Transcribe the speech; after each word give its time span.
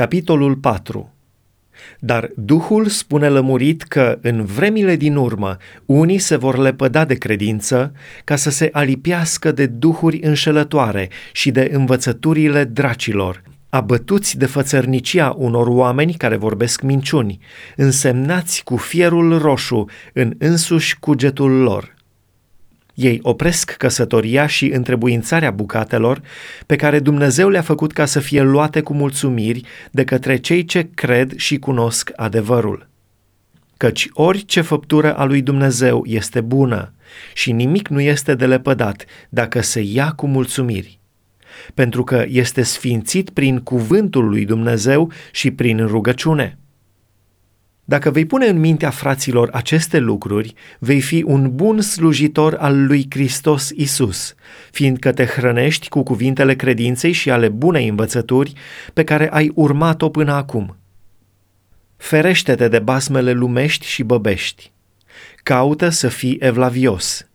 Capitolul 0.00 0.56
4 0.56 1.12
Dar 1.98 2.30
Duhul 2.36 2.86
spune 2.86 3.28
lămurit 3.28 3.82
că 3.82 4.18
în 4.22 4.44
vremile 4.44 4.96
din 4.96 5.16
urmă 5.16 5.56
unii 5.86 6.18
se 6.18 6.36
vor 6.36 6.58
lepăda 6.58 7.04
de 7.04 7.14
credință 7.14 7.92
ca 8.24 8.36
să 8.36 8.50
se 8.50 8.68
alipiască 8.72 9.52
de 9.52 9.66
duhuri 9.66 10.20
înșelătoare 10.22 11.08
și 11.32 11.50
de 11.50 11.70
învățăturile 11.72 12.64
dracilor, 12.64 13.42
abătuți 13.68 14.38
de 14.38 14.46
fățărnicia 14.46 15.34
unor 15.38 15.66
oameni 15.66 16.14
care 16.14 16.36
vorbesc 16.36 16.80
minciuni, 16.82 17.38
însemnați 17.76 18.64
cu 18.64 18.76
fierul 18.76 19.38
roșu 19.38 19.84
în 20.12 20.34
însuși 20.38 20.98
cugetul 20.98 21.50
lor. 21.50 21.94
Ei 23.00 23.18
opresc 23.22 23.70
căsătoria 23.70 24.46
și 24.46 24.66
întrebuințarea 24.66 25.50
bucatelor 25.50 26.22
pe 26.66 26.76
care 26.76 26.98
Dumnezeu 26.98 27.48
le-a 27.48 27.62
făcut 27.62 27.92
ca 27.92 28.04
să 28.04 28.20
fie 28.20 28.42
luate 28.42 28.80
cu 28.80 28.94
mulțumiri 28.94 29.62
de 29.90 30.04
către 30.04 30.36
cei 30.36 30.64
ce 30.64 30.88
cred 30.94 31.36
și 31.36 31.58
cunosc 31.58 32.10
adevărul. 32.16 32.88
Căci 33.76 34.08
orice 34.12 34.60
făptură 34.60 35.14
a 35.16 35.24
lui 35.24 35.42
Dumnezeu 35.42 36.02
este 36.06 36.40
bună 36.40 36.92
și 37.34 37.52
nimic 37.52 37.88
nu 37.88 38.00
este 38.00 38.34
de 38.34 38.46
lepădat 38.46 39.04
dacă 39.28 39.60
se 39.60 39.80
ia 39.80 40.10
cu 40.10 40.26
mulțumiri 40.26 40.98
pentru 41.74 42.04
că 42.04 42.24
este 42.28 42.62
sfințit 42.62 43.30
prin 43.30 43.58
cuvântul 43.58 44.28
lui 44.28 44.44
Dumnezeu 44.44 45.12
și 45.32 45.50
prin 45.50 45.86
rugăciune. 45.86 46.59
Dacă 47.90 48.10
vei 48.10 48.26
pune 48.26 48.46
în 48.46 48.58
mintea 48.58 48.90
fraților 48.90 49.48
aceste 49.52 49.98
lucruri, 49.98 50.54
vei 50.78 51.00
fi 51.00 51.22
un 51.26 51.54
bun 51.54 51.80
slujitor 51.80 52.54
al 52.54 52.86
lui 52.86 53.06
Hristos 53.10 53.70
Isus, 53.70 54.34
fiindcă 54.70 55.12
te 55.12 55.24
hrănești 55.24 55.88
cu 55.88 56.02
cuvintele 56.02 56.54
credinței 56.54 57.12
și 57.12 57.30
ale 57.30 57.48
bunei 57.48 57.88
învățături 57.88 58.52
pe 58.92 59.04
care 59.04 59.30
ai 59.30 59.50
urmat-o 59.54 60.08
până 60.08 60.32
acum. 60.32 60.76
Ferește-te 61.96 62.68
de 62.68 62.78
basmele 62.78 63.32
lumești 63.32 63.86
și 63.86 64.02
băbești. 64.02 64.72
Caută 65.42 65.88
să 65.88 66.08
fii 66.08 66.36
evlavios, 66.40 67.29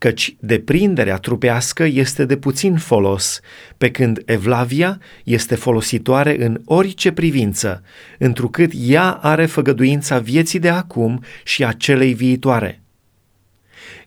căci 0.00 0.36
deprinderea 0.38 1.16
trupească 1.16 1.84
este 1.84 2.24
de 2.24 2.36
puțin 2.36 2.76
folos, 2.76 3.40
pe 3.78 3.90
când 3.90 4.22
evlavia 4.24 5.00
este 5.24 5.54
folositoare 5.54 6.44
în 6.44 6.60
orice 6.64 7.12
privință, 7.12 7.82
întrucât 8.18 8.72
ea 8.74 9.10
are 9.10 9.46
făgăduința 9.46 10.18
vieții 10.18 10.58
de 10.58 10.68
acum 10.68 11.22
și 11.44 11.64
a 11.64 11.72
celei 11.72 12.14
viitoare. 12.14 12.82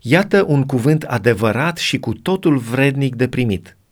Iată 0.01 0.45
un 0.47 0.63
cuvânt 0.63 1.03
adevărat 1.03 1.77
și 1.77 1.99
cu 1.99 2.13
totul 2.13 2.57
vrednic 2.57 3.15
de 3.15 3.27
primit– 3.27 3.75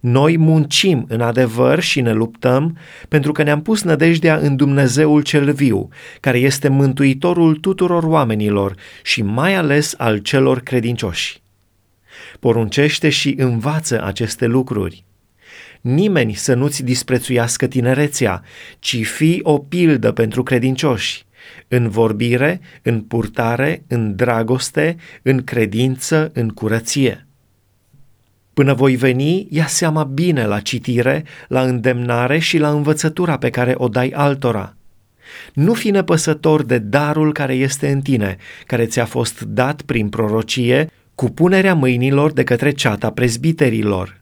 noi 0.00 0.36
muncim 0.36 1.04
în 1.08 1.20
adevăr 1.20 1.80
și 1.80 2.00
ne 2.00 2.12
luptăm 2.12 2.76
pentru 3.08 3.32
că 3.32 3.42
ne-am 3.42 3.62
pus 3.62 3.82
nădejdea 3.82 4.36
în 4.36 4.56
Dumnezeul 4.56 5.22
cel 5.22 5.52
viu, 5.52 5.88
care 6.20 6.38
este 6.38 6.68
mântuitorul 6.68 7.54
tuturor 7.54 8.02
oamenilor 8.02 8.74
și 9.02 9.22
mai 9.22 9.54
ales 9.54 9.94
al 9.98 10.18
celor 10.18 10.60
credincioși. 10.60 11.42
Poruncește 12.40 13.08
și 13.08 13.34
învață 13.38 14.04
aceste 14.04 14.46
lucruri. 14.46 15.04
Nimeni 15.80 16.34
să 16.34 16.54
nu-ți 16.54 16.84
disprețuiască 16.84 17.66
tinerețea, 17.66 18.42
ci 18.78 19.06
fii 19.06 19.40
o 19.42 19.58
pildă 19.58 20.12
pentru 20.12 20.42
credincioși, 20.42 21.24
în 21.68 21.88
vorbire, 21.88 22.60
în 22.82 23.00
purtare, 23.00 23.82
în 23.88 24.16
dragoste, 24.16 24.96
în 25.22 25.44
credință, 25.44 26.30
în 26.34 26.48
curăție. 26.48 27.24
Până 28.60 28.74
voi 28.74 28.96
veni, 28.96 29.46
ia 29.50 29.66
seama 29.66 30.04
bine 30.04 30.46
la 30.46 30.60
citire, 30.60 31.24
la 31.48 31.62
îndemnare 31.62 32.38
și 32.38 32.58
la 32.58 32.70
învățătura 32.70 33.38
pe 33.38 33.50
care 33.50 33.74
o 33.76 33.88
dai 33.88 34.08
altora. 34.08 34.76
Nu 35.52 35.74
fi 35.74 35.90
nepăsător 35.90 36.62
de 36.62 36.78
darul 36.78 37.32
care 37.32 37.54
este 37.54 37.90
în 37.90 38.00
tine, 38.00 38.36
care 38.66 38.86
ți-a 38.86 39.04
fost 39.04 39.40
dat 39.42 39.82
prin 39.82 40.08
prorocie, 40.08 40.90
cu 41.14 41.30
punerea 41.30 41.74
mâinilor 41.74 42.32
de 42.32 42.44
către 42.44 42.70
ceata 42.70 43.10
prezbiterilor. 43.10 44.20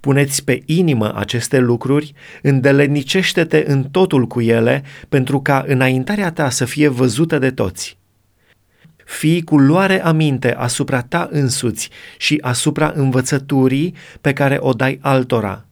Puneți 0.00 0.44
pe 0.44 0.62
inimă 0.66 1.12
aceste 1.16 1.58
lucruri, 1.58 2.12
îndelenicește-te 2.42 3.64
în 3.66 3.82
totul 3.82 4.26
cu 4.26 4.40
ele, 4.40 4.82
pentru 5.08 5.40
ca 5.40 5.64
înaintarea 5.66 6.32
ta 6.32 6.50
să 6.50 6.64
fie 6.64 6.88
văzută 6.88 7.38
de 7.38 7.50
toți 7.50 8.00
fii 9.12 9.42
cu 9.42 9.58
luare 9.58 10.04
aminte 10.04 10.54
asupra 10.54 11.02
ta 11.02 11.28
însuți 11.30 11.90
și 12.18 12.38
asupra 12.40 12.92
învățăturii 12.94 13.94
pe 14.20 14.32
care 14.32 14.56
o 14.60 14.72
dai 14.72 14.98
altora. 15.02 15.66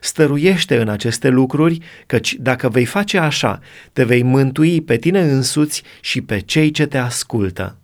Stăruiește 0.00 0.76
în 0.80 0.88
aceste 0.88 1.28
lucruri, 1.28 1.78
căci 2.06 2.34
dacă 2.34 2.68
vei 2.68 2.84
face 2.84 3.18
așa, 3.18 3.60
te 3.92 4.04
vei 4.04 4.22
mântui 4.22 4.80
pe 4.80 4.96
tine 4.96 5.20
însuți 5.20 5.82
și 6.00 6.20
pe 6.20 6.38
cei 6.38 6.70
ce 6.70 6.86
te 6.86 6.98
ascultă. 6.98 7.76